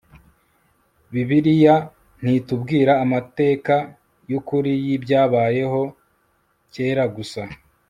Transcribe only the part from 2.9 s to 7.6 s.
amateka y ukuri y ibyabayeho kera gusa